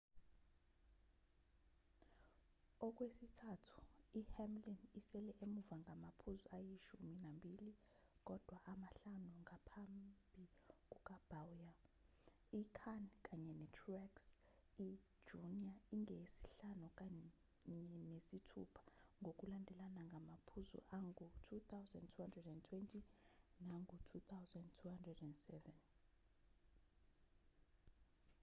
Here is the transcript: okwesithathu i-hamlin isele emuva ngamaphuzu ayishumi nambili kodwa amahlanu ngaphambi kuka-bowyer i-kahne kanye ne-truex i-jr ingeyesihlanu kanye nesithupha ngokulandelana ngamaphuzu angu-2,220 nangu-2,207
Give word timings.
okwesithathu 2.85 3.77
i-hamlin 4.19 4.79
isele 4.99 5.33
emuva 5.43 5.75
ngamaphuzu 5.81 6.45
ayishumi 6.57 7.13
nambili 7.23 7.69
kodwa 8.27 8.57
amahlanu 8.73 9.31
ngaphambi 9.43 10.09
kuka-bowyer 10.91 11.75
i-kahne 12.59 13.15
kanye 13.27 13.51
ne-truex 13.59 14.13
i-jr 14.87 15.71
ingeyesihlanu 15.95 16.87
kanye 16.99 17.29
nesithupha 18.07 18.85
ngokulandelana 19.23 20.01
ngamaphuzu 20.09 20.77
angu-2,220 20.97 23.67
nangu-2,207 23.67 25.53